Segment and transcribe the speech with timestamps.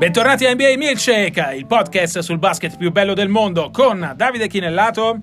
[0.00, 5.20] Bentornati a NBA Milkshake, il podcast sul basket più bello del mondo con Davide Chinellato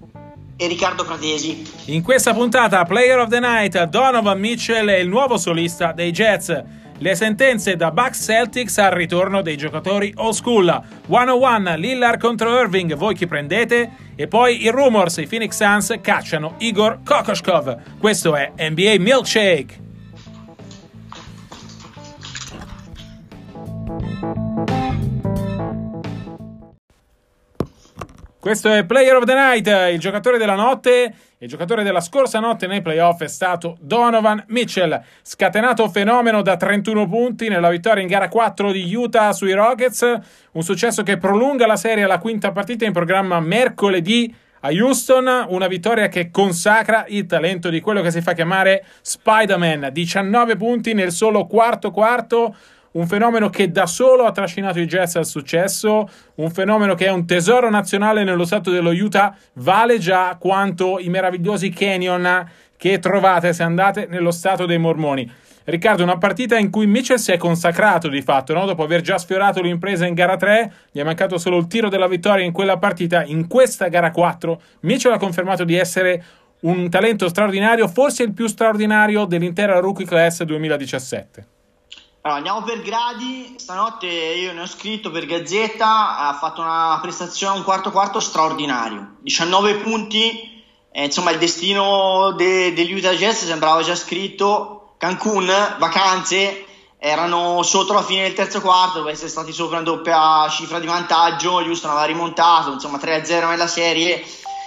[0.56, 1.64] e Riccardo Pratesi.
[1.86, 6.64] In questa puntata Player of the Night, Donovan Mitchell è il nuovo solista dei Jets.
[7.00, 10.84] Le sentenze da Bucks Celtics al ritorno dei giocatori old school.
[11.08, 13.90] 101 Lillard contro Irving, voi chi prendete?
[14.16, 17.98] E poi i rumors, i Phoenix Suns cacciano Igor Kokoshkov.
[17.98, 19.86] Questo è NBA Milkshake.
[28.48, 31.14] Questo è Player of the Night, il giocatore della notte.
[31.40, 37.10] Il giocatore della scorsa notte nei playoff è stato Donovan Mitchell, scatenato fenomeno da 31
[37.10, 40.20] punti nella vittoria in gara 4 di Utah sui Rockets,
[40.54, 45.68] un successo che prolunga la serie alla quinta partita in programma mercoledì a Houston, una
[45.68, 51.12] vittoria che consacra il talento di quello che si fa chiamare Spider-Man, 19 punti nel
[51.12, 52.56] solo quarto quarto
[52.92, 57.12] un fenomeno che da solo ha trascinato i Jets al successo, un fenomeno che è
[57.12, 63.54] un tesoro nazionale nello stato dello Utah, vale già quanto i meravigliosi canyon che trovate
[63.54, 65.30] se andate nello stato dei Mormoni.
[65.66, 68.66] Riccardo, una partita in cui Mitchell si è consacrato di fatto, no?
[68.66, 72.08] dopo aver già sfiorato l'impresa in gara 3, gli è mancato solo il tiro della
[72.08, 76.24] vittoria in quella partita, in questa gara 4 Mitchell ha confermato di essere
[76.62, 81.57] un talento straordinario, forse il più straordinario dell'intera rookie class 2017.
[82.28, 83.56] Allora, andiamo per gradi.
[83.58, 86.18] Stanotte io ne ho scritto per Gazzetta.
[86.18, 89.16] Ha fatto una prestazione, un quarto quarto straordinario.
[89.22, 90.62] 19 punti.
[90.92, 94.96] Eh, insomma, il destino de- degli Utah Jazz sembrava già scritto.
[94.98, 95.46] Cancun,
[95.80, 96.66] vacanze.
[96.98, 100.86] Erano sotto la fine del terzo quarto, dove essere stati sopra una doppia cifra di
[100.86, 101.54] vantaggio.
[101.54, 104.22] Houston aveva rimontato, insomma, 3-0 nella serie.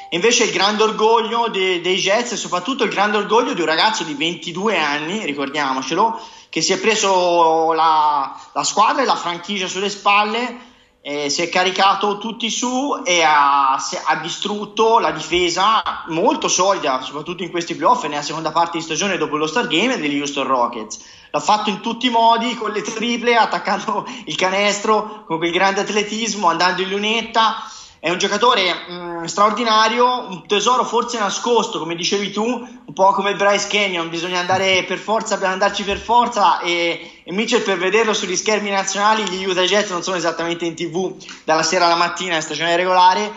[0.08, 3.66] E invece il grande orgoglio de- dei Jets e soprattutto il grande orgoglio di un
[3.66, 6.18] ragazzo di 22 anni, ricordiamocelo,
[6.50, 10.68] che si è preso la, la squadra e la franchigia sulle spalle,
[11.02, 17.42] eh, si è caricato tutti su e ha, ha, distrutto la difesa molto solida, soprattutto
[17.42, 20.46] in questi playoff e nella seconda parte di stagione dopo lo Star Game degli Houston
[20.46, 20.98] Rockets.
[21.30, 25.80] L'ha fatto in tutti i modi, con le triple, attaccando il canestro, con quel grande
[25.80, 27.62] atletismo, andando in lunetta
[28.00, 33.12] è un giocatore mh, mm, straordinario, un tesoro forse nascosto, come dicevi tu, un po'
[33.12, 37.76] come Bryce Canyon, bisogna andare per forza, per andarci per forza e, e Mitchell per
[37.76, 41.94] vederlo sugli schermi nazionali, gli Utah Jets non sono esattamente in tv dalla sera alla
[41.94, 43.30] mattina in stagione regolare,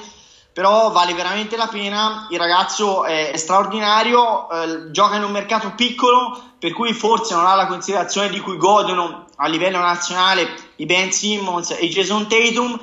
[0.54, 6.42] però vale veramente la pena, il ragazzo è, straordinario, eh, gioca in un mercato piccolo,
[6.58, 10.48] per cui forse non ha la considerazione di cui godono a livello nazionale
[10.78, 12.80] i Ben Simmons e i Jason Tatum,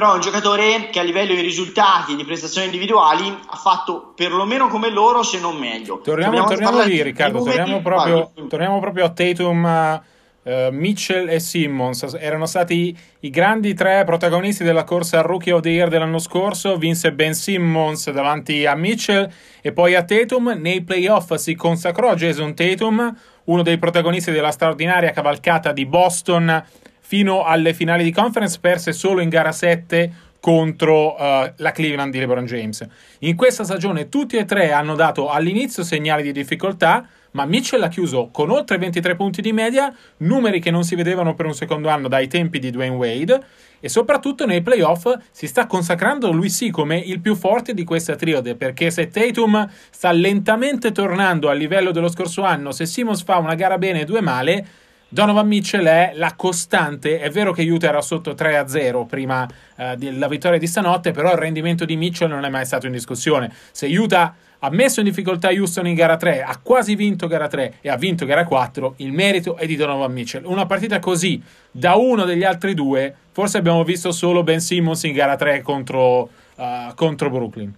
[0.00, 4.68] però è un giocatore che a livello di risultati, di prestazioni individuali, ha fatto perlomeno
[4.68, 6.00] come loro, se non meglio.
[6.02, 10.02] Torniamo, torniamo lì, Riccardo, torniamo proprio, torniamo proprio, a Tatum,
[10.42, 12.16] uh, Mitchell e Simmons.
[12.18, 16.78] Erano stati i grandi tre protagonisti della corsa Rookie of the Year dell'anno scorso.
[16.78, 20.56] Vinse Ben Simmons davanti a Mitchell e poi a Tatum.
[20.58, 26.64] Nei playoff si consacrò Jason Tatum, uno dei protagonisti della straordinaria cavalcata di Boston
[27.10, 32.20] fino alle finali di conference, perse solo in gara 7 contro uh, la Cleveland di
[32.20, 32.86] LeBron James.
[33.20, 37.88] In questa stagione tutti e tre hanno dato all'inizio segnali di difficoltà, ma Mitchell ha
[37.88, 41.88] chiuso con oltre 23 punti di media, numeri che non si vedevano per un secondo
[41.88, 43.42] anno dai tempi di Dwayne Wade,
[43.80, 48.14] e soprattutto nei playoff si sta consacrando lui sì come il più forte di questa
[48.14, 53.38] triode, perché se Tatum sta lentamente tornando al livello dello scorso anno, se Simons fa
[53.38, 54.66] una gara bene e due male,
[55.12, 57.18] Donovan Mitchell è la costante.
[57.18, 59.44] È vero che Utah era sotto 3-0 prima
[59.76, 62.92] eh, della vittoria di stanotte, però il rendimento di Mitchell non è mai stato in
[62.92, 63.52] discussione.
[63.72, 67.78] Se Utah ha messo in difficoltà Houston in gara 3, ha quasi vinto gara 3
[67.80, 70.44] e ha vinto gara 4, il merito è di Donovan Mitchell.
[70.44, 71.42] Una partita così
[71.72, 76.30] da uno degli altri due, forse abbiamo visto solo Ben Simmons in gara 3 contro,
[76.54, 77.74] uh, contro Brooklyn.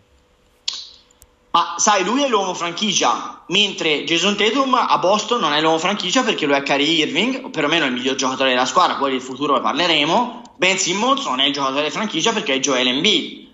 [1.52, 6.22] Ma sai, lui è l'uomo franchigia, mentre Jason Tatum a Boston non è l'uomo franchigia
[6.22, 9.20] perché lui è Kyrie Irving, o perlomeno è il miglior giocatore della squadra, poi del
[9.20, 10.54] futuro ne parleremo.
[10.56, 13.48] Ben Simmons non è il giocatore franchigia perché è Joel Embiid.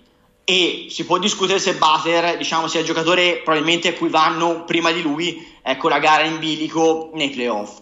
[0.45, 4.91] E si può discutere se Butler, diciamo, sia il giocatore probabilmente a cui vanno prima
[4.91, 7.79] di lui, ecco, la gara in bilico nei playoff.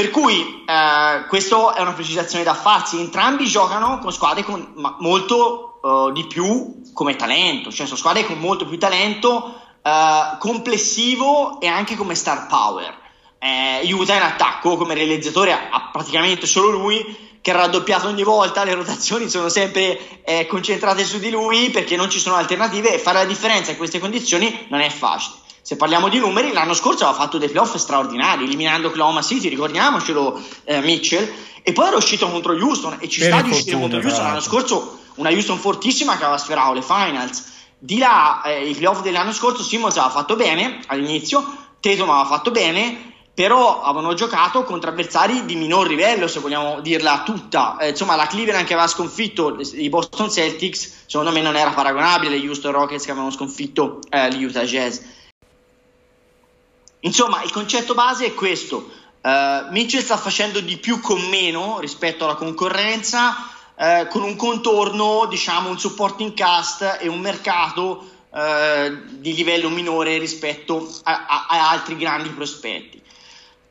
[0.00, 2.98] Per cui eh, questa è una precisazione da farsi.
[2.98, 8.38] Entrambi giocano con squadre con molto uh, di più come talento, cioè sono squadre con
[8.38, 12.96] molto più talento uh, complessivo e anche come star power.
[13.38, 18.64] Eh, Utah in attacco come realizzatore ha, praticamente solo lui che ha raddoppiato ogni volta,
[18.64, 22.98] le rotazioni sono sempre eh, concentrate su di lui perché non ci sono alternative e
[22.98, 25.40] fare la differenza in queste condizioni non è facile.
[25.62, 30.40] Se parliamo di numeri, l'anno scorso aveva fatto dei playoff straordinari, eliminando Oklahoma City, ricordiamocelo,
[30.64, 31.30] eh, Mitchell,
[31.62, 34.40] e poi era uscito contro Houston e ci per sta di uscire contro Houston l'anno
[34.40, 37.58] scorso, una Houston fortissima che aveva sferato le finals.
[37.78, 41.44] Di là, eh, i playoff dell'anno scorso, Simmons aveva fatto bene all'inizio,
[41.80, 47.22] Tatum aveva fatto bene, però avevano giocato contro avversari di minor livello, se vogliamo dirla
[47.24, 47.78] tutta.
[47.78, 52.34] Eh, insomma, la Cleveland che aveva sconfitto i Boston Celtics, secondo me non era paragonabile
[52.34, 54.98] agli Houston Rockets che avevano sconfitto eh, gli Utah Jazz.
[57.00, 58.90] Insomma, il concetto base è questo.
[59.22, 65.26] Uh, Mitchell sta facendo di più con meno rispetto alla concorrenza, uh, con un contorno,
[65.28, 68.38] diciamo, un supporting cast e un mercato uh,
[69.10, 73.00] di livello minore rispetto a, a, a altri grandi prospetti.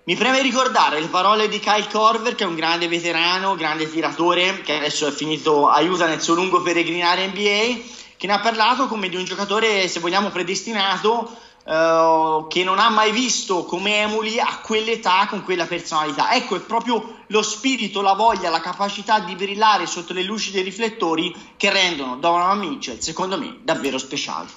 [0.03, 4.61] Mi preme ricordare le parole di Kyle Corver, che è un grande veterano, grande tiratore,
[4.63, 7.79] che adesso è finito, aiuta nel suo lungo peregrinare NBA,
[8.17, 11.31] che ne ha parlato come di un giocatore, se vogliamo, predestinato,
[11.69, 16.33] eh, che non ha mai visto come emuli a quell'età con quella personalità.
[16.33, 20.63] Ecco, è proprio lo spirito, la voglia, la capacità di brillare sotto le luci dei
[20.63, 24.47] riflettori che rendono Donovan Mitchell, secondo me, davvero speciale.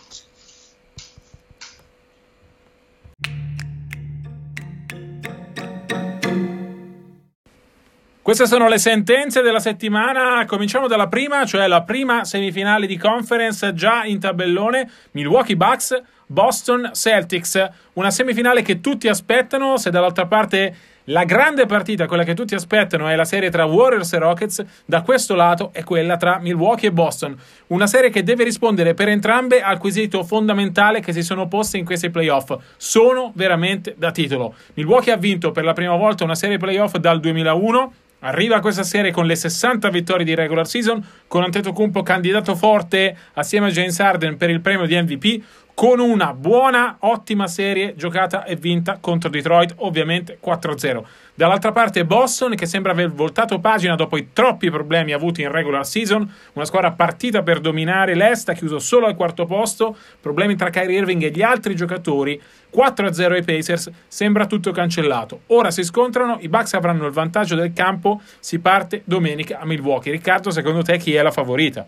[8.23, 10.45] Queste sono le sentenze della settimana.
[10.47, 14.89] Cominciamo dalla prima, cioè la prima semifinale di conference già in tabellone.
[15.11, 17.69] Milwaukee Bucks, Boston Celtics.
[17.95, 19.77] Una semifinale che tutti aspettano.
[19.77, 20.73] Se dall'altra parte
[21.05, 25.03] la grande partita, quella che tutti aspettano, è la serie tra Warriors e Rockets, da
[25.03, 27.37] questo lato è quella tra Milwaukee e Boston.
[27.69, 31.85] Una serie che deve rispondere per entrambe al quesito fondamentale che si sono poste in
[31.85, 32.57] questi playoff.
[32.77, 34.55] Sono veramente da titolo.
[34.75, 37.93] Milwaukee ha vinto per la prima volta una serie playoff dal 2001
[38.25, 43.67] Arriva questa serie con le 60 vittorie di regular season, con Antetokounmpo candidato forte assieme
[43.67, 45.43] a James Harden per il premio di MVP,
[45.75, 51.03] con una buona, ottima serie giocata e vinta contro Detroit, ovviamente 4-0.
[51.35, 55.87] Dall'altra parte Boston che sembra aver voltato pagina dopo i troppi problemi avuti in regular
[55.87, 60.69] season, una squadra partita per dominare l'Est, ha chiuso solo al quarto posto, problemi tra
[60.69, 62.41] Kyrie Irving e gli altri giocatori,
[62.75, 65.41] 4-0 ai Pacers, sembra tutto cancellato.
[65.49, 70.13] Ora si scontrano, i Bucks avranno il vantaggio del campo, si parte domenica a Milwaukee.
[70.13, 71.87] Riccardo, secondo te chi è la favorita?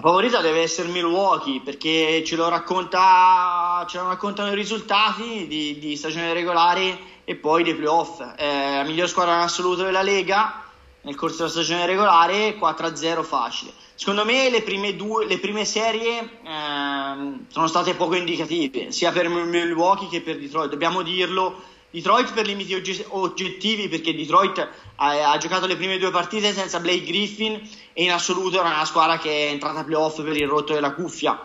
[0.00, 5.78] La favorita deve essere Milwaukee perché ce lo, racconta, ce lo raccontano i risultati di,
[5.78, 8.18] di stagione regolare e poi dei playoff.
[8.38, 10.64] Eh, la miglior squadra in assoluto della Lega
[11.02, 13.72] nel corso della stagione regolare 4-0 facile.
[13.94, 19.28] Secondo me le prime, due, le prime serie eh, sono state poco indicative sia per
[19.28, 21.60] Milwaukee che per Detroit, dobbiamo dirlo
[21.90, 22.72] Detroit per limiti
[23.08, 24.66] oggettivi perché Detroit
[25.02, 27.54] ha, ha, giocato le prime due partite senza Blake Griffin
[27.92, 31.42] e in assoluto era una squadra che è entrata playoff per il rotto della cuffia.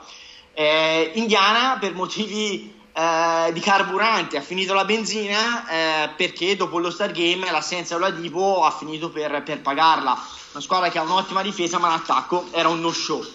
[0.54, 6.92] Eh, Indiana per motivi eh, di carburante ha finito la benzina eh, perché dopo lo
[6.92, 10.18] Star Game l'assenza dell'Adipo ha finito per, per pagarla.
[10.52, 13.26] Una squadra che ha un'ottima difesa ma l'attacco era un no show.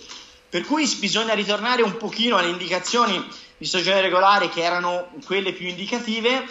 [0.51, 3.25] Per cui bisogna ritornare un pochino alle indicazioni
[3.57, 6.45] di stagione regolare che erano quelle più indicative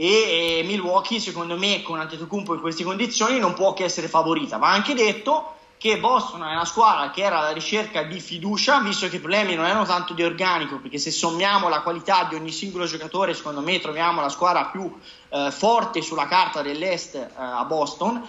[0.00, 4.56] e, e Milwaukee secondo me con Antetokounmpo in queste condizioni non può che essere favorita.
[4.56, 9.08] Va anche detto che Boston è una squadra che era alla ricerca di fiducia visto
[9.08, 12.50] che i problemi non erano tanto di organico perché se sommiamo la qualità di ogni
[12.52, 14.92] singolo giocatore secondo me troviamo la squadra più
[15.30, 18.22] eh, forte sulla carta dell'est eh, a Boston.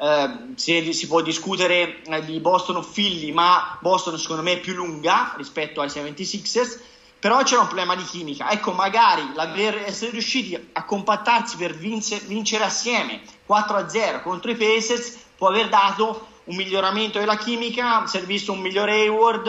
[0.00, 4.60] Eh, si, si, può discutere eh, di Boston o Philly ma Boston secondo me è
[4.60, 6.78] più lunga rispetto ai 76ers
[7.18, 8.50] però c'era un problema di chimica.
[8.50, 15.18] Ecco, magari l'aver essere riusciti a compattarsi per vince, vincere assieme 4-0 contro i Pacers
[15.36, 19.46] può aver dato un miglioramento della chimica, si è visto un migliore Hayward,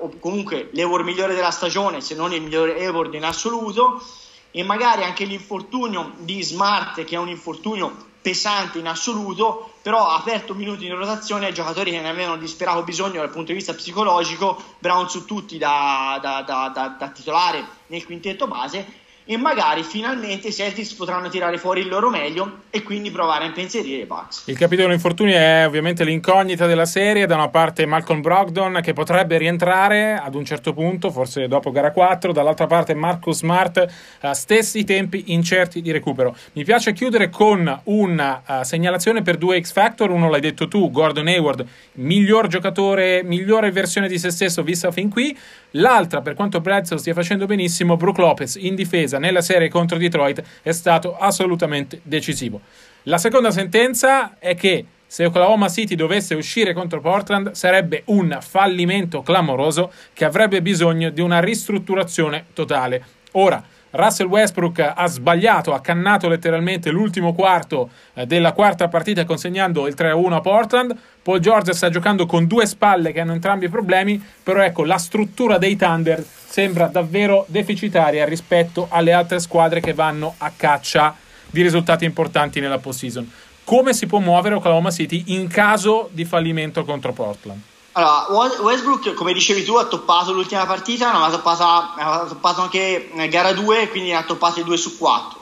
[0.00, 4.02] o comunque l'Hayward migliore della stagione, se non il migliore Hayward in assoluto,
[4.50, 10.16] e magari anche l'infortunio di Smart, che è un infortunio pesante in assoluto, però ha
[10.16, 13.74] aperto minuti in rotazione ai giocatori che ne avevano disperato bisogno dal punto di vista
[13.74, 20.48] psicologico, Brown su tutti da, da, da, da titolare nel quintetto base e magari finalmente
[20.48, 24.44] i Celtics potranno tirare fuori il loro meglio e quindi provare a impensierire i Bucks.
[24.46, 29.38] Il capitolo infortuni è ovviamente l'incognita della serie, da una parte Malcolm Brogdon che potrebbe
[29.38, 33.86] rientrare ad un certo punto, forse dopo gara 4, dall'altra parte Marcus Smart,
[34.22, 36.34] uh, stessi tempi incerti di recupero.
[36.54, 40.90] Mi piace chiudere con una uh, segnalazione per due X Factor, uno l'hai detto tu,
[40.90, 45.36] Gordon Hayward, miglior giocatore, migliore versione di se stesso vista fin qui,
[45.72, 50.42] l'altra per quanto Bledsoe stia facendo benissimo, Brook Lopez in difesa nella serie contro Detroit
[50.62, 52.60] è stato assolutamente decisivo.
[53.04, 59.22] La seconda sentenza è che se Oklahoma City dovesse uscire contro Portland sarebbe un fallimento
[59.22, 63.02] clamoroso che avrebbe bisogno di una ristrutturazione totale.
[63.32, 69.86] Ora, Russell Westbrook ha sbagliato, ha cannato letteralmente l'ultimo quarto eh, della quarta partita consegnando
[69.86, 70.96] il 3-1 a Portland.
[71.22, 75.58] Paul George sta giocando con due spalle che hanno entrambi problemi, però ecco la struttura
[75.58, 81.14] dei Thunder sembra davvero deficitaria rispetto alle altre squadre che vanno a caccia
[81.50, 83.30] di risultati importanti nella postseason.
[83.64, 87.69] Come si può muovere Oklahoma City in caso di fallimento contro Portland?
[87.92, 88.26] Allora,
[88.60, 94.10] Westbrook, come dicevi tu, ha toppato l'ultima partita, non ha toppato, anche gara 2, quindi
[94.10, 95.38] ne ha toppate 2 su 4.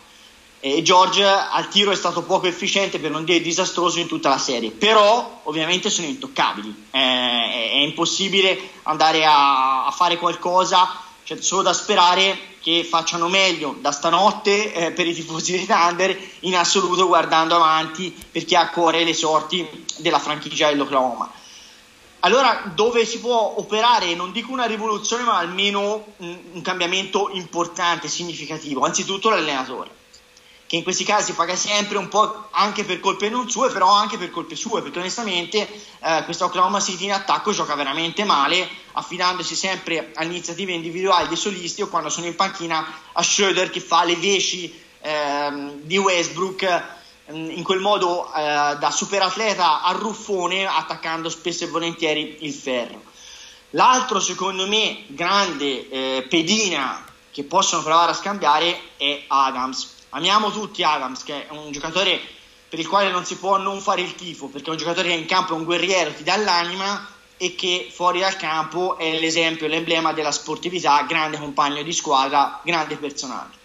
[0.60, 4.38] E George al tiro è stato poco efficiente, per non dire disastroso, in tutta la
[4.38, 4.70] serie.
[4.70, 6.86] Però, ovviamente, sono intoccabili.
[6.90, 13.76] È, è, impossibile andare a, a fare qualcosa, c'è solo da sperare che facciano meglio
[13.80, 18.70] da stanotte eh, per i tifosi dei Thunder, in assoluto guardando avanti, perché ha a
[18.70, 21.30] cuore le sorti della franchigia dell'Oklahoma.
[22.20, 28.84] Allora, dove si può operare, non dico una rivoluzione, ma almeno un, cambiamento importante, significativo,
[28.84, 29.90] anzitutto l'allenatore,
[30.66, 34.18] che in questi casi paga sempre un po' anche per colpe non sue, però anche
[34.18, 35.68] per colpe sue, perché onestamente
[36.00, 41.36] eh, questa Oklahoma City in attacco gioca veramente male, affidandosi sempre a iniziative individuali dei
[41.36, 46.96] solisti o quando sono in panchina a Schroeder che fa le veci eh, di Westbrook
[47.30, 53.02] in quel modo eh, da superatleta a ruffone attaccando spesso e volentieri il ferro.
[53.70, 59.96] L'altro secondo me grande eh, pedina che possono provare a scambiare è Adams.
[60.10, 62.18] Amiamo tutti Adams che è un giocatore
[62.68, 65.14] per il quale non si può non fare il tifo perché è un giocatore che
[65.14, 67.06] in campo è un guerriero, ti dà l'anima
[67.36, 72.96] e che fuori dal campo è l'esempio, l'emblema della sportività, grande compagno di squadra, grande
[72.96, 73.57] personaggio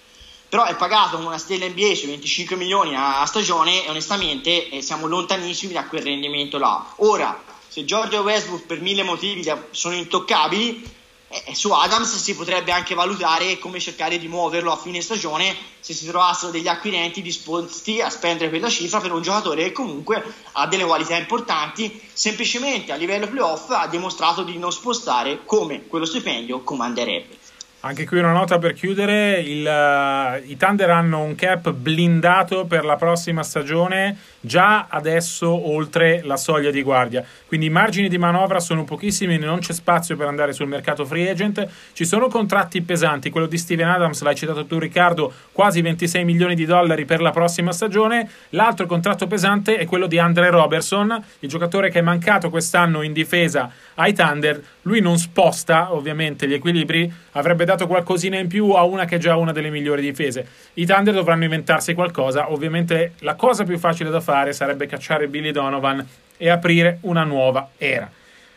[0.54, 4.84] però è pagato con una stella NBA su 25 milioni a, stagione e onestamente eh,
[4.84, 6.94] siamo lontanissimi da quel rendimento là.
[6.98, 10.88] Ora, se Giorgio Westbrook per mille motivi sono intoccabili,
[11.30, 15.96] eh, su Adams si potrebbe anche valutare come cercare di muoverlo a fine stagione se
[15.96, 20.68] si trovassero degli acquirenti disposti a spendere quella cifra per un giocatore che comunque ha
[20.68, 26.62] delle qualità importanti, semplicemente a livello playoff ha dimostrato di non spostare come quello stipendio
[26.62, 27.42] comanderebbe.
[27.86, 32.86] Anche qui una nota per chiudere, il, uh, i Thunder hanno un cap blindato per
[32.86, 38.60] la prossima stagione, già adesso oltre la soglia di guardia, quindi i margini di manovra
[38.60, 43.30] sono pochissimi, non c'è spazio per andare sul mercato free agent, ci sono contratti pesanti,
[43.30, 47.32] quello di Steven Adams, l'hai citato tu Riccardo, quasi 26 milioni di dollari per la
[47.32, 52.50] prossima stagione, l'altro contratto pesante è quello di Andre Robertson, il giocatore che è mancato
[52.50, 58.48] quest'anno in difesa ai Thunder, lui non sposta ovviamente gli equilibri, avrebbe dato qualcosina in
[58.48, 60.46] più a una che è già una delle migliori difese.
[60.74, 65.52] I Thunder dovranno inventarsi qualcosa, ovviamente la cosa più facile da fare sarebbe cacciare Billy
[65.52, 66.06] Donovan
[66.38, 68.10] e aprire una nuova era.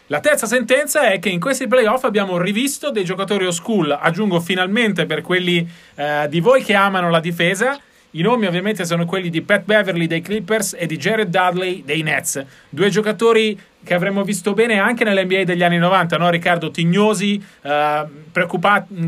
[0.09, 4.41] La terza sentenza è che in questi playoff abbiamo rivisto dei giocatori o school, aggiungo
[4.41, 7.81] finalmente per quelli eh, di voi che amano la difesa,
[8.11, 12.03] i nomi ovviamente sono quelli di Pat Beverly dei Clippers e di Jared Dudley dei
[12.03, 16.29] Nets, due giocatori che avremmo visto bene anche nell'NBA degli anni 90, no?
[16.29, 18.07] Riccardo Tignosi, eh,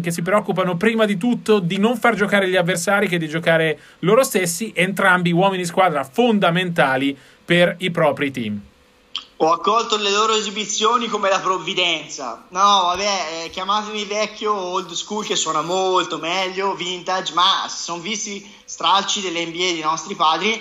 [0.00, 3.78] che si preoccupano prima di tutto di non far giocare gli avversari che di giocare
[4.00, 8.60] loro stessi, entrambi uomini squadra fondamentali per i propri team.
[9.40, 12.46] Ho accolto le loro esibizioni come la provvidenza.
[12.48, 18.00] No, vabbè, eh, chiamatemi vecchio old school che suona molto meglio, vintage, ma si sono
[18.00, 20.60] visti stralci delle NBA dei nostri padri,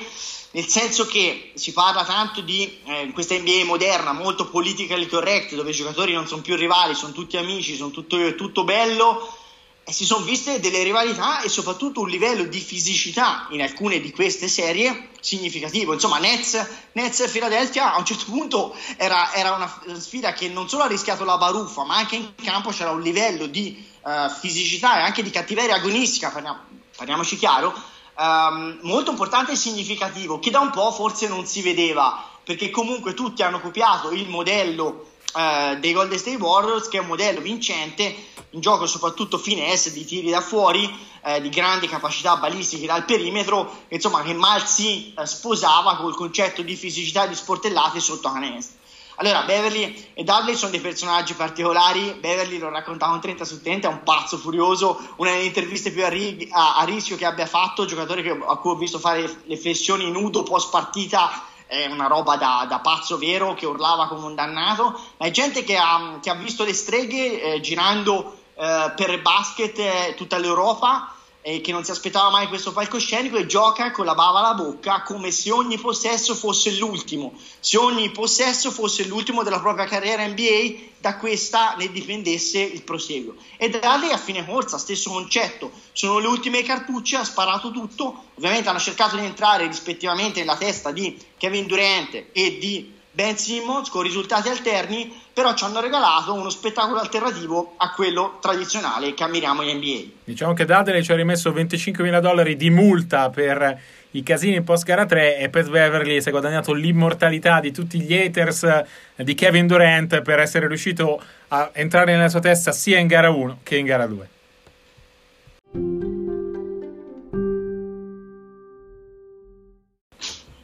[0.58, 5.70] nel senso che si parla tanto di eh, questa NBA moderna, molto politically correct, dove
[5.70, 9.38] i giocatori non sono più rivali, sono tutti amici, sono tutto, tutto bello
[9.84, 14.12] e si sono viste delle rivalità e soprattutto un livello di fisicità in alcune di
[14.12, 15.94] queste serie significativo.
[15.94, 20.68] Insomma, Nets, Nets e Philadelphia a un certo punto era, era, una sfida che non
[20.68, 24.98] solo ha rischiato la baruffa, ma anche in campo c'era un livello di uh, fisicità
[24.98, 26.62] e anche di cattiveria agonistica, parliamo,
[26.96, 27.80] parliamoci chiaro,
[28.18, 33.14] um, molto importante e significativo, che da un po' forse non si vedeva, perché comunque
[33.14, 38.16] tutti hanno copiato il modello uh, dei Golden State Warriors, che è un modello vincente
[38.52, 40.90] in gioco soprattutto finesse di tiri da fuori,
[41.24, 46.62] eh, di grandi capacità balistiche dal perimetro, insomma che mal si eh, sposava col concetto
[46.62, 48.77] di fisicità di sportellate sotto canestro.
[49.20, 52.18] Allora, Beverly e Dudley sono dei personaggi particolari.
[52.20, 56.06] Beverly lo raccontava in 30 su 30, è un pazzo furioso, una delle interviste più
[56.06, 59.42] a, ri- a-, a rischio che abbia fatto, giocatore che- a cui ho visto fare
[59.44, 64.26] le flessioni nudo post partita è una roba da, da, pazzo vero che urlava come
[64.26, 68.94] un dannato, ma è gente che ha, che ha visto le streghe eh, girando eh,
[68.96, 71.12] per basket eh, tutta l'Europa
[71.50, 75.02] e che non si aspettava mai questo palcoscenico e gioca con la bava alla bocca
[75.02, 80.74] come se ogni possesso fosse l'ultimo, se ogni possesso fosse l'ultimo della propria carriera NBA,
[81.00, 83.36] da questa ne dipendesse il proseguo.
[83.56, 88.26] E da lì a fine corsa, stesso concetto, sono le ultime cartucce, ha sparato tutto,
[88.36, 93.90] ovviamente hanno cercato di entrare rispettivamente nella testa di Kevin Durant e di Ben Simmons
[93.90, 99.64] con risultati alterni, però ci hanno regalato uno spettacolo alternativo a quello tradizionale che ammiriamo
[99.64, 100.02] in NBA.
[100.24, 103.82] Diciamo che Dudley ci ha rimesso 25 mila dollari di multa per
[104.12, 108.14] i casini post gara 3 e Pat Beverly si è guadagnato l'immortalità di tutti gli
[108.14, 108.84] haters
[109.16, 113.62] di Kevin Durant per essere riuscito a entrare nella sua testa sia in gara 1
[113.64, 114.30] che in gara 2.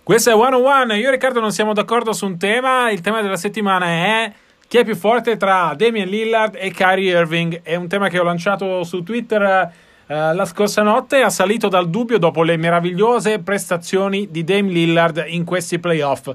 [0.04, 0.98] Questo è One on One.
[0.98, 2.92] Io e Riccardo non siamo d'accordo su un tema.
[2.92, 4.34] Il tema della settimana è
[4.68, 7.62] chi è più forte tra Damian Lillard e Kyrie Irving.
[7.64, 11.22] È un tema che ho lanciato su Twitter eh, la scorsa notte.
[11.22, 16.30] Ha salito dal dubbio dopo le meravigliose prestazioni di Damian Lillard in questi playoff.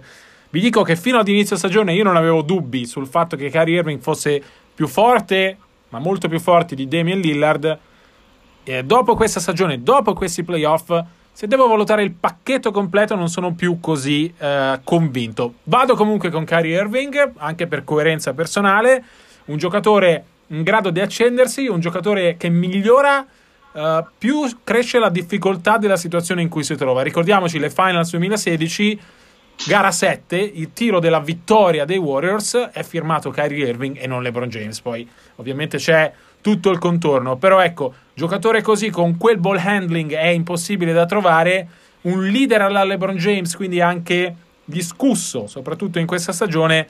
[0.48, 3.80] Vi dico che fino ad inizio stagione io non avevo dubbi sul fatto che Kyrie
[3.80, 4.42] Irving fosse
[4.74, 5.58] più forte,
[5.90, 7.78] ma molto più forte di Damian Lillard.
[8.64, 11.04] E dopo questa stagione, dopo questi playoff
[11.38, 15.54] se devo valutare il pacchetto completo non sono più così eh, convinto.
[15.62, 19.04] Vado comunque con Kyrie Irving, anche per coerenza personale,
[19.44, 23.24] un giocatore in grado di accendersi, un giocatore che migliora
[23.70, 27.02] Uh, più cresce la difficoltà della situazione in cui si trova.
[27.02, 28.98] Ricordiamoci le Finals 2016,
[29.66, 34.48] gara 7, il tiro della vittoria dei Warriors è firmato Kyrie Irving e non LeBron
[34.48, 34.80] James.
[34.80, 37.36] Poi ovviamente c'è tutto il contorno.
[37.36, 41.68] Però ecco, giocatore così con quel ball handling è impossibile da trovare.
[42.02, 46.86] Un leader alla LeBron James, quindi anche discusso, soprattutto in questa stagione.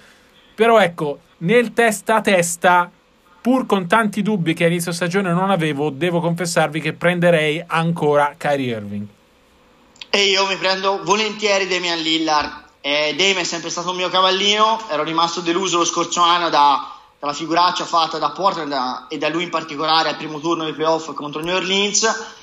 [0.54, 2.90] Però ecco, nel testa a testa,
[3.40, 8.34] pur con tanti dubbi che a inizio stagione non avevo, devo confessarvi che prenderei ancora
[8.36, 9.06] Kyrie Irving.
[10.10, 12.66] E io mi prendo volentieri Damian Lillard.
[12.80, 16.97] Eh, Damian è sempre stato un mio cavallino, ero rimasto deluso lo scorso anno da
[17.18, 21.12] dalla figuraccia fatta da Portland e da lui in particolare al primo turno dei playoff
[21.14, 22.36] contro New Orleans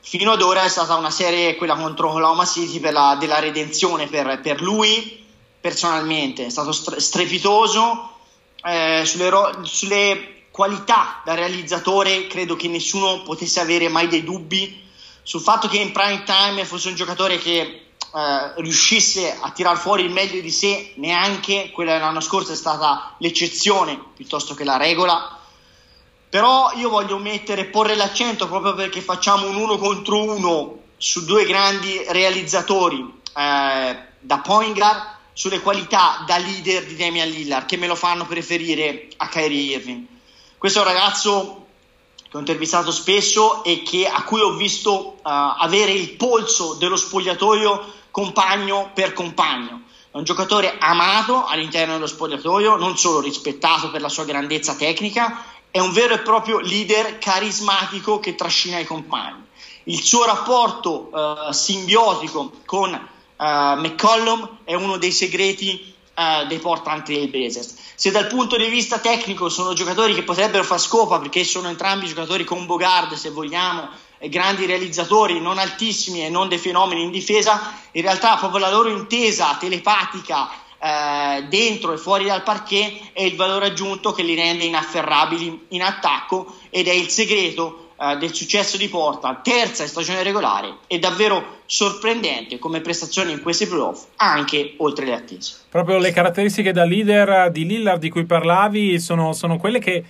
[0.00, 4.40] fino ad ora è stata una serie quella contro Oklahoma City la, della redenzione per,
[4.42, 5.24] per, lui
[5.58, 6.46] personalmente.
[6.46, 8.10] È stato strepitoso
[8.62, 14.82] eh, sulle, ro- sulle qualità da realizzatore credo che nessuno potesse avere mai dei dubbi
[15.22, 17.83] sul fatto che in prime time fosse un giocatore che
[18.14, 23.16] eh, riuscisse a tirar fuori il meglio di sé, neanche quella dell'anno scorso è stata
[23.18, 25.36] l'eccezione piuttosto che la regola.
[26.28, 31.44] Però io voglio mettere, porre l'accento proprio perché facciamo un uno contro uno su due
[31.44, 37.88] grandi realizzatori eh, da point guard sulle qualità da leader di Damian Lillard che me
[37.88, 40.06] lo fanno preferire a Kyrie Irving.
[40.56, 41.66] Questo è un ragazzo
[42.34, 46.96] che ho intervistato spesso e che, a cui ho visto uh, avere il polso dello
[46.96, 49.82] spogliatoio compagno per compagno.
[50.12, 55.42] È un giocatore amato all'interno dello spogliatoio, non solo rispettato per la sua grandezza tecnica,
[55.68, 59.42] è un vero e proprio leader carismatico che trascina i compagni.
[59.84, 63.44] Il suo rapporto uh, simbiotico con uh,
[63.80, 67.74] McCollum è uno dei segreti uh, dei Portland Trail Blazers.
[67.96, 72.06] Se dal punto di vista tecnico sono giocatori che potrebbero far scopa perché sono entrambi
[72.06, 73.88] giocatori con Bogard, se vogliamo,
[74.28, 78.88] grandi realizzatori non altissimi e non dei fenomeni in difesa, in realtà proprio la loro
[78.88, 84.64] intesa telepatica eh, dentro e fuori dal parquet è il valore aggiunto che li rende
[84.64, 90.76] inafferrabili in attacco ed è il segreto eh, del successo di Porta, terza stagione regolare,
[90.86, 95.54] è davvero sorprendente come prestazione in questi playoff, anche oltre le attese.
[95.70, 100.04] Proprio le caratteristiche da leader di Lillard di cui parlavi sono, sono quelle che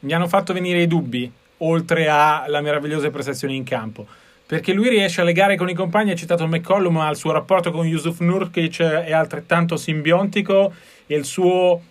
[0.00, 4.06] mi hanno fatto venire i dubbi oltre alle meravigliose prestazioni in campo.
[4.46, 7.72] Perché lui riesce a legare con i compagni, ha citato McCollum, ma il suo rapporto
[7.72, 10.72] con Yusuf Nurkic è altrettanto simbiontico
[11.06, 11.82] e il suo uh,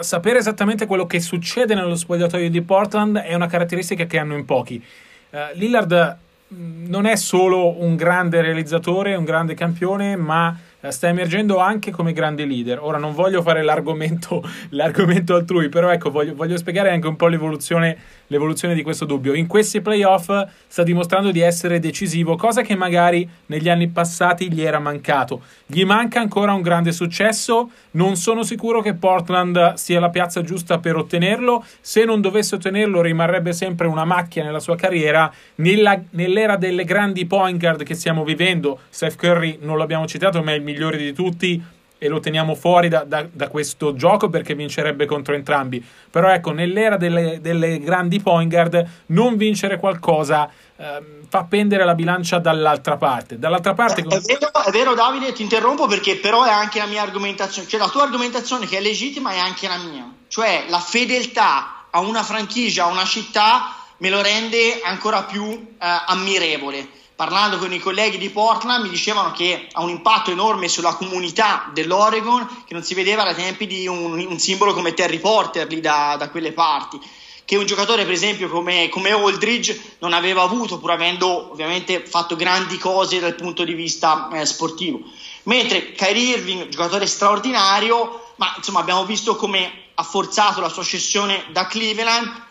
[0.00, 4.44] sapere esattamente quello che succede nello spogliatoio di Portland è una caratteristica che hanno in
[4.44, 4.82] pochi.
[5.30, 6.16] Uh, Lillard
[6.52, 11.90] mm, non è solo un grande realizzatore, un grande campione, ma eh, sta emergendo anche
[11.90, 12.78] come grande leader.
[12.80, 17.28] Ora non voglio fare l'argomento, l'argomento altrui, però ecco, voglio, voglio spiegare anche un po'
[17.28, 17.96] l'evoluzione,
[18.30, 19.34] l'evoluzione, di questo dubbio.
[19.34, 20.30] In questi playoff
[20.66, 25.42] sta dimostrando di essere decisivo, cosa che magari negli anni passati gli era mancato.
[25.66, 30.78] Gli manca ancora un grande successo, non sono sicuro che Portland sia la piazza giusta
[30.78, 31.64] per ottenerlo.
[31.80, 35.32] Se non dovesse ottenerlo rimarrebbe sempre una macchia nella sua carriera.
[35.56, 40.52] Nella, nell'era delle grandi point guard che stiamo vivendo, Steph Curry non l'abbiamo citato, ma
[40.52, 41.62] è il migliore di tutti,
[42.02, 45.84] e lo teniamo fuori da, da, da, questo gioco perché vincerebbe contro entrambi.
[46.10, 51.94] Però ecco, nell'era delle, delle grandi point guard, non vincere qualcosa eh, fa pendere la
[51.94, 53.38] bilancia dall'altra parte.
[53.38, 54.00] Dall'altra parte...
[54.00, 57.68] È, è, vero, è vero Davide, ti interrompo perché però è anche la mia argomentazione,
[57.68, 60.10] cioè la tua argomentazione che è legittima è anche la mia.
[60.26, 65.76] Cioè la fedeltà a una franchigia, a una città, me lo rende ancora più eh,
[66.06, 70.94] ammirevole parlando con i colleghi di Portland mi dicevano che ha un impatto enorme sulla
[70.94, 75.68] comunità dell'Oregon che non si vedeva da tempi di un, un simbolo come Terry Porter
[75.68, 76.98] lì da, da, quelle parti.
[77.44, 82.36] Che un giocatore per esempio come, come Aldridge non aveva avuto pur avendo ovviamente fatto
[82.36, 85.02] grandi cose dal punto di vista eh, sportivo.
[85.42, 91.44] Mentre Kyrie Irving giocatore straordinario ma insomma abbiamo visto come ha forzato la sua cessione
[91.52, 92.44] da Cleveland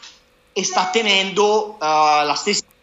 [0.53, 2.77] e sta tenendo uh, la stessa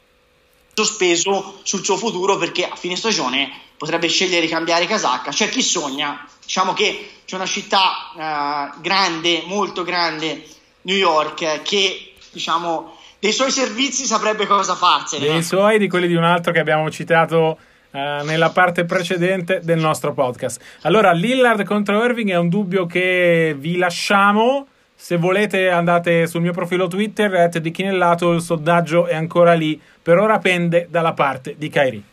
[0.78, 5.30] sospeso sul suo futuro perché a fine stagione potrebbe scegliere di cambiare casacca.
[5.30, 10.44] C'è chi sogna, diciamo che c'è una città uh, grande, molto grande,
[10.82, 15.26] New York, che diciamo dei suoi servizi saprebbe cosa farsene.
[15.26, 17.56] Dei suoi, di quelli di un altro che abbiamo citato
[17.90, 20.60] uh, nella parte precedente del nostro podcast.
[20.82, 24.66] Allora, Lillard contro Irving è un dubbio che vi lasciamo.
[24.98, 29.78] Se volete andate sul mio profilo Twitter, at di Chinellato, il sondaggio è ancora lì
[30.02, 32.04] per ora pende dalla parte di Kairi.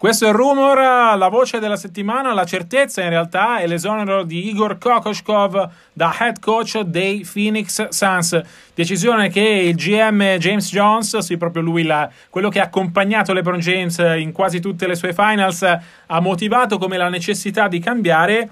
[0.00, 4.48] Questo è il rumor, la voce della settimana, la certezza in realtà è l'esonero di
[4.48, 8.40] Igor Kokoshkov da head coach dei Phoenix Suns.
[8.74, 13.58] Decisione che il GM James Jones, sì proprio lui, la, quello che ha accompagnato LeBron
[13.58, 15.64] James in quasi tutte le sue finals,
[16.06, 18.48] ha motivato come la necessità di cambiare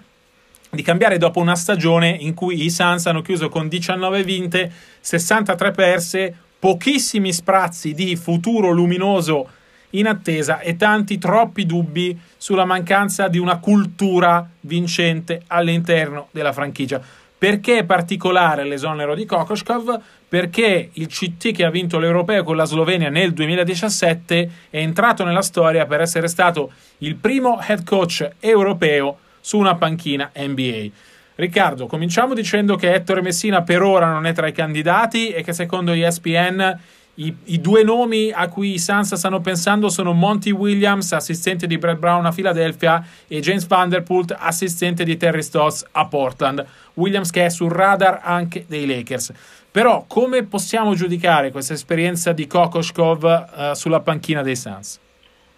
[0.69, 5.71] di cambiare dopo una stagione in cui i Suns hanno chiuso con 19 vinte, 63
[5.71, 9.49] perse, pochissimi sprazzi di futuro luminoso
[9.90, 17.01] in attesa e tanti troppi dubbi sulla mancanza di una cultura vincente all'interno della franchigia.
[17.38, 20.01] Perché è particolare l'esonero di Kokoskov?
[20.29, 25.42] Perché il CT che ha vinto l'Europeo con la Slovenia nel 2017 è entrato nella
[25.42, 30.88] storia per essere stato il primo head coach europeo su una panchina NBA.
[31.37, 35.53] Riccardo, cominciamo dicendo che Ettore Messina per ora non è tra i candidati e che
[35.53, 36.77] secondo ESPN
[37.18, 41.76] i, i, due nomi a cui i Suns stanno pensando sono Monty Williams, assistente di
[41.76, 46.64] Brad Brown a Philadelphia, e James Vanderpool, assistente di Terry Stotts a Portland.
[46.94, 49.33] Williams che è sul radar anche dei Lakers.
[49.70, 55.00] Però come possiamo giudicare questa esperienza di Kokoshkov uh, sulla panchina dei Suns?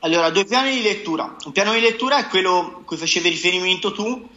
[0.00, 1.36] Allora, due piani di lettura.
[1.44, 4.28] Un piano di lettura è quello a cui facevi riferimento tu,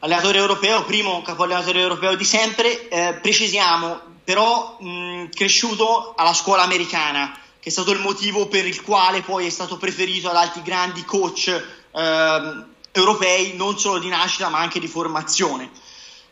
[0.00, 2.86] allenatore europeo, primo capo allenatore europeo di sempre.
[2.90, 8.82] Eh, precisiamo, però, mh, cresciuto alla scuola americana, che è stato il motivo per il
[8.82, 14.48] quale poi è stato preferito ad altri grandi coach eh, europei, non solo di nascita
[14.48, 15.70] ma anche di formazione.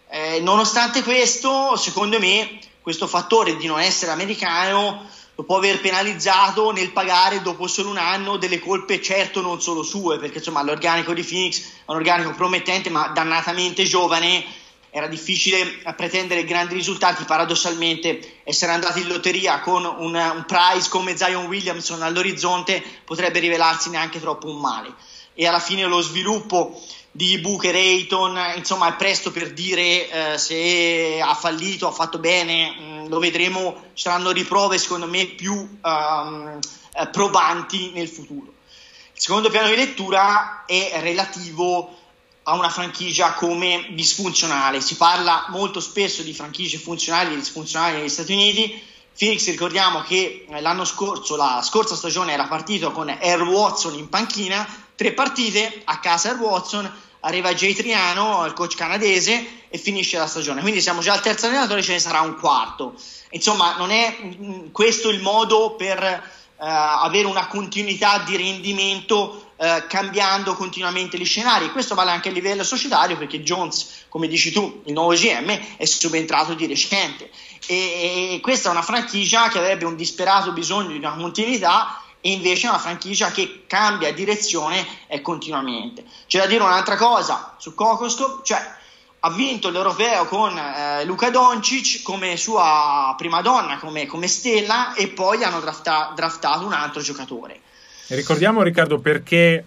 [0.08, 6.70] Eh, nonostante questo, secondo me, questo fattore di non essere americano lo può aver penalizzato
[6.72, 11.14] nel pagare dopo solo un anno delle colpe certo non solo sue, perché insomma l'organico
[11.14, 14.44] di Phoenix è un organico promettente ma dannatamente giovane,
[14.94, 21.16] era difficile pretendere grandi risultati, paradossalmente essere andati in lotteria con un, un prize come
[21.16, 24.94] Zion Williamson all'orizzonte potrebbe rivelarsi neanche troppo un male
[25.34, 26.78] e alla fine lo sviluppo
[27.10, 32.70] di Booker Ayton, insomma è presto per dire eh, se ha fallito, ha fatto bene,
[32.70, 36.58] mh, mm, lo vedremo, ci saranno riprove secondo me più um,
[37.10, 38.52] probanti nel futuro.
[39.14, 41.98] Il secondo piano di lettura è relativo
[42.44, 48.08] a una franchigia come disfunzionale, si parla molto spesso di franchigie funzionali e disfunzionali negli
[48.08, 48.82] Stati Uniti,
[49.16, 54.66] Phoenix ricordiamo che l'anno scorso, la scorsa stagione era partito con Air Watson in panchina,
[54.96, 60.26] tre partite a casa Air Watson, arriva Jay Triano, il coach canadese, e finisce la
[60.26, 60.60] stagione.
[60.60, 62.94] Quindi siamo già al terzo allenatore, ce ne sarà un quarto.
[63.30, 66.20] Insomma, non è mm, questo il modo per eh,
[66.58, 71.70] avere una continuità di rendimento eh, cambiando continuamente gli scenari.
[71.70, 75.84] Questo vale anche a livello societario perché Jones, come dici tu, il nuovo GM, è
[75.84, 77.30] subentrato di recente.
[77.68, 82.32] E, e questa è una franchigia che avrebbe un disperato bisogno di una continuità e
[82.32, 86.06] invece è una franchigia che cambia direzione eh, continuamente.
[86.26, 88.60] C'è da dire un'altra cosa su Kokoskov, cioè
[89.20, 95.06] ha vinto l'europeo con eh, Luca Doncic come sua prima donna, come, come stella e
[95.06, 97.60] poi hanno drafta- draftato un altro giocatore.
[98.08, 99.64] Ricordiamo Riccardo perché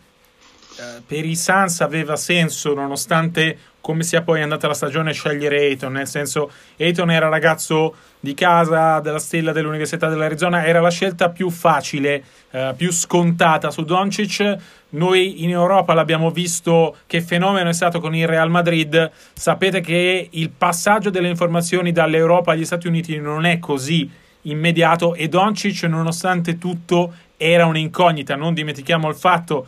[0.77, 5.93] eh, per i Sans aveva senso nonostante come sia poi andata la stagione scegliere Ayton,
[5.93, 11.51] nel senso Ayton era ragazzo di casa della stella dell'Università dell'Arizona, era la scelta più
[11.51, 14.57] facile, eh, più scontata su Doncic.
[14.89, 19.11] Noi in Europa l'abbiamo visto che fenomeno è stato con il Real Madrid.
[19.33, 24.09] Sapete che il passaggio delle informazioni dall'Europa agli Stati Uniti non è così
[24.41, 29.67] immediato e Doncic nonostante tutto era un'incognita, non dimentichiamo il fatto,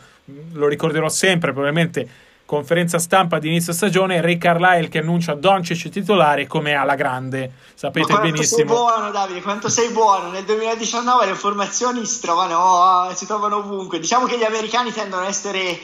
[0.52, 6.46] lo ricorderò sempre probabilmente conferenza stampa di inizio stagione, Ray Carlisle che annuncia Doncic titolare
[6.46, 7.52] come alla grande.
[7.74, 8.56] Sapete Ma benissimo.
[8.56, 10.30] Sei buono, Davide, quanto sei buono.
[10.30, 13.98] Nel 2019 le informazioni si trovano, si trovano ovunque.
[13.98, 15.78] Diciamo che gli americani tendono ad essere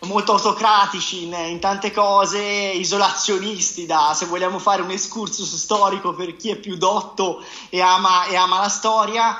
[0.00, 6.36] molto autocratici in, in, tante cose, isolazionisti, da, se vogliamo fare un excursus storico per
[6.36, 9.38] chi è più dotto e ama, e ama la storia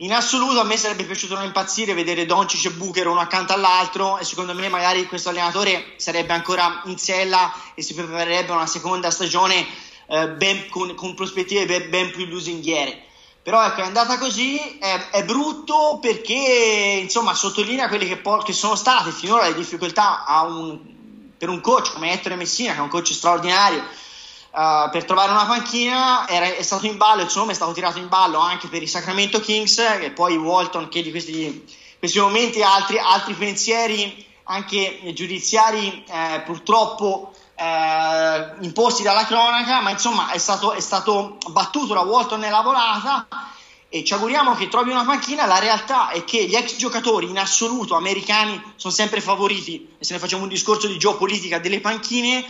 [0.00, 4.18] in assoluto a me sarebbe piaciuto non impazzire vedere Doncic e Booker uno accanto all'altro
[4.18, 8.66] e secondo me magari questo allenatore sarebbe ancora in sella e si preparerebbe a una
[8.66, 9.66] seconda stagione
[10.06, 13.06] eh, ben, con, con, prospettive ben, ben, più lusinghiere.
[13.42, 18.52] Però ecco, è andata così, è, è brutto perché insomma sottolinea quelle che, po- che
[18.52, 20.78] sono state finora le difficoltà un,
[21.36, 23.82] per un coach come Ettore Messina, che è un coach straordinario,
[24.58, 27.70] Uh, per trovare una panchina era, è stato in ballo, il suo nome è stato
[27.70, 31.64] tirato in ballo anche per i Sacramento Kings e poi Walton che di questi,
[31.96, 40.32] questi momenti altri, altri pensieri anche giudiziari eh, purtroppo eh, imposti dalla cronaca ma insomma
[40.32, 43.28] è stato, è stato battuto da Walton nella volata
[43.88, 45.46] e ci auguriamo che trovi una panchina.
[45.46, 50.14] La realtà è che gli ex giocatori in assoluto americani sono sempre favoriti, e se
[50.14, 52.44] ne facciamo un discorso di geopolitica delle panchine,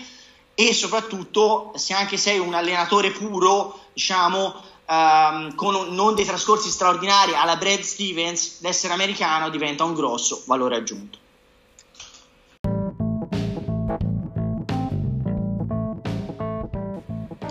[0.60, 4.52] e soprattutto se anche sei un allenatore puro, diciamo,
[4.88, 10.74] um, con non dei trascorsi straordinari alla Brad Stevens, l'essere americano diventa un grosso valore
[10.74, 11.18] aggiunto.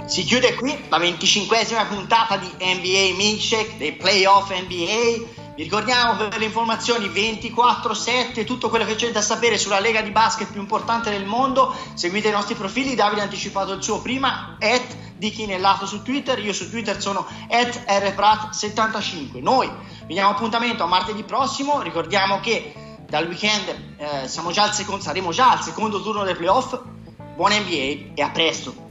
[0.06, 5.47] Si chiude qui la venticinquesima puntata di NBA Milkshake, dei playoff NBA.
[5.58, 10.12] Vi ricordiamo per le informazioni 24-7, tutto quello che c'è da sapere sulla lega di
[10.12, 11.76] basket più importante del mondo.
[11.96, 16.38] Seguite i nostri profili, Davide ha anticipato il suo prima, at di Chinellato su Twitter,
[16.38, 19.42] io su Twitter sono at rprat75.
[19.42, 19.68] Noi
[20.06, 25.54] vi diamo appuntamento a martedì prossimo, ricordiamo che dal weekend eh, già secondo, saremo già
[25.54, 26.80] al secondo turno dei playoff.
[27.36, 28.87] Buona NBA e a presto!